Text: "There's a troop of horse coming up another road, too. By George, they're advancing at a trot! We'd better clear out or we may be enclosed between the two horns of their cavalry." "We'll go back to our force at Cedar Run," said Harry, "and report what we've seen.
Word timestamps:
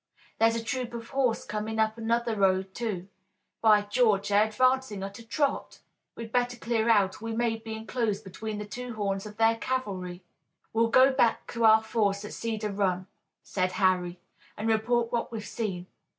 "There's 0.39 0.55
a 0.55 0.63
troop 0.63 0.95
of 0.95 1.09
horse 1.09 1.45
coming 1.45 1.77
up 1.77 1.95
another 1.95 2.35
road, 2.35 2.73
too. 2.73 3.07
By 3.61 3.83
George, 3.83 4.29
they're 4.29 4.45
advancing 4.47 5.03
at 5.03 5.19
a 5.19 5.23
trot! 5.23 5.81
We'd 6.15 6.31
better 6.31 6.57
clear 6.57 6.89
out 6.89 7.21
or 7.21 7.25
we 7.25 7.33
may 7.33 7.57
be 7.57 7.75
enclosed 7.75 8.23
between 8.23 8.57
the 8.57 8.65
two 8.65 8.95
horns 8.95 9.27
of 9.27 9.37
their 9.37 9.57
cavalry." 9.57 10.23
"We'll 10.73 10.87
go 10.87 11.11
back 11.11 11.45
to 11.53 11.65
our 11.65 11.83
force 11.83 12.25
at 12.25 12.33
Cedar 12.33 12.71
Run," 12.71 13.05
said 13.43 13.73
Harry, 13.73 14.19
"and 14.57 14.67
report 14.67 15.11
what 15.11 15.31
we've 15.31 15.45
seen. 15.45 15.85